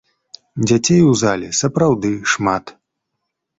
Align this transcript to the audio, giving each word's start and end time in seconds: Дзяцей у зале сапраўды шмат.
Дзяцей 0.67 1.01
у 1.09 1.11
зале 1.21 1.47
сапраўды 1.61 2.11
шмат. 2.35 2.77